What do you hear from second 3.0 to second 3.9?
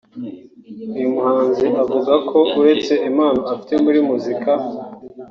impano afite